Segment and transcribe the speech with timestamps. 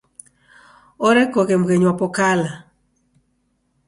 [1.07, 2.51] Orekoghe mghenyu wapo kala.